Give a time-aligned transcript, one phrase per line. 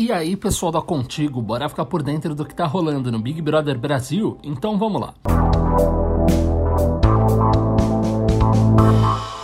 [0.00, 3.42] E aí, pessoal da Contigo, bora ficar por dentro do que tá rolando no Big
[3.42, 4.38] Brother Brasil?
[4.42, 5.12] Então vamos lá.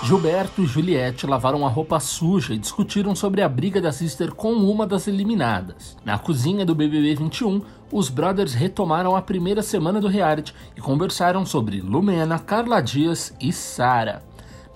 [0.02, 4.54] Gilberto e Juliette lavaram a roupa suja e discutiram sobre a briga da Sister com
[4.54, 5.94] uma das eliminadas.
[6.02, 7.60] Na cozinha do BBB 21,
[7.92, 13.52] os brothers retomaram a primeira semana do reality e conversaram sobre Lumena, Carla Dias e
[13.52, 14.22] Sara.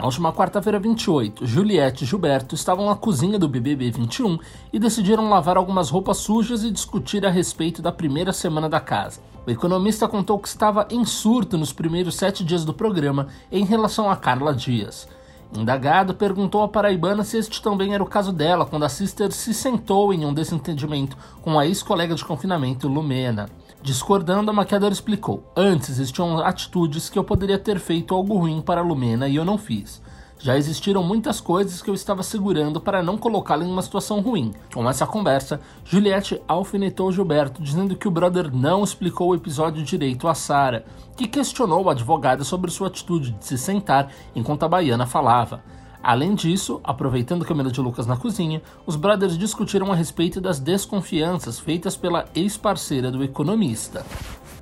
[0.01, 4.39] Na última quarta-feira 28, Juliette e Gilberto estavam na cozinha do BBB 21
[4.73, 9.21] e decidiram lavar algumas roupas sujas e discutir a respeito da primeira semana da casa.
[9.47, 14.11] O economista contou que estava em surto nos primeiros sete dias do programa em relação
[14.11, 15.07] a Carla Dias.
[15.55, 19.53] Indagado, perguntou à paraibana se este também era o caso dela quando a Sister se
[19.53, 23.51] sentou em um desentendimento com a ex-colega de confinamento Lumena.
[23.83, 28.81] Discordando, a maquiadora explicou: Antes existiam atitudes que eu poderia ter feito algo ruim para
[28.81, 30.03] a Lumena e eu não fiz.
[30.43, 34.55] Já existiram muitas coisas que eu estava segurando para não colocá-la em uma situação ruim.
[34.73, 40.27] Com essa conversa, Juliette alfinetou Gilberto, dizendo que o brother não explicou o episódio direito
[40.27, 45.05] a Sara, que questionou a advogada sobre sua atitude de se sentar enquanto a baiana
[45.07, 45.63] falava.
[46.03, 51.59] Além disso, aproveitando Camila de Lucas na cozinha, os brothers discutiram a respeito das desconfianças
[51.59, 54.05] feitas pela ex-parceira do economista.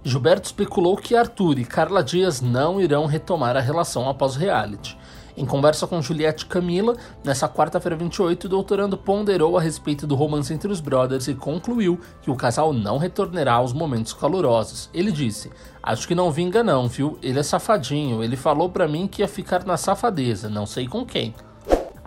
[0.03, 4.97] Gilberto especulou que Arthur e Carla Dias não irão retomar a relação após o reality.
[5.39, 10.53] Em conversa com Juliette Camila, nessa quarta-feira 28, o doutorando ponderou a respeito do romance
[10.53, 14.91] entre os brothers e concluiu que o casal não retornará aos momentos calorosos.
[14.93, 15.49] Ele disse:
[15.81, 17.21] Acho que não vinga, não, viu?
[17.23, 18.21] Ele é safadinho.
[18.21, 21.33] Ele falou para mim que ia ficar na safadeza, não sei com quem.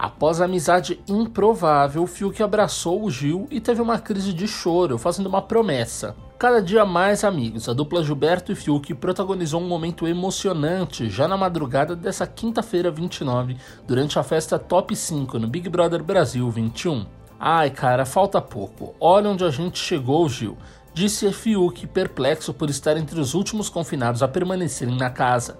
[0.01, 5.27] Após a amizade improvável, Fiuk abraçou o Gil e teve uma crise de choro, fazendo
[5.27, 6.15] uma promessa.
[6.39, 11.37] Cada dia mais amigos, a dupla Gilberto e Fiuk protagonizou um momento emocionante já na
[11.37, 17.05] madrugada dessa quinta-feira 29, durante a festa Top 5 no Big Brother Brasil 21.
[17.39, 18.95] Ai cara, falta pouco.
[18.99, 20.57] Olha onde a gente chegou, Gil.
[20.95, 25.59] Disse Fiuk, perplexo por estar entre os últimos confinados a permanecerem na casa.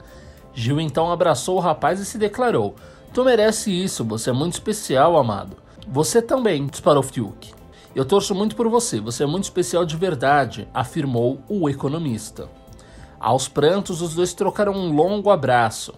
[0.52, 2.76] Gil então abraçou o rapaz e se declarou:
[3.14, 5.58] Tu merece isso, você é muito especial, amado.
[5.86, 7.54] Você também, disparou Fiuk.
[7.94, 12.48] Eu torço muito por você, você é muito especial de verdade, afirmou o economista.
[13.20, 15.94] Aos prantos, os dois trocaram um longo abraço.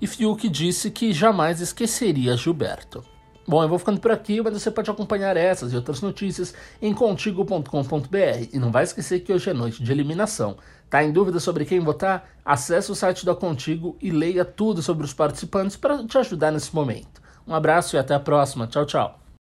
[0.00, 3.04] E Fiuk disse que jamais esqueceria Gilberto.
[3.48, 6.52] Bom, eu vou ficando por aqui, mas você pode acompanhar essas e outras notícias
[6.82, 8.48] em contigo.com.br.
[8.52, 10.56] E não vai esquecer que hoje é noite de eliminação.
[10.90, 12.28] Tá em dúvida sobre quem votar?
[12.44, 16.74] Acesse o site da Contigo e leia tudo sobre os participantes para te ajudar nesse
[16.74, 17.22] momento.
[17.46, 18.66] Um abraço e até a próxima.
[18.66, 19.25] Tchau, tchau.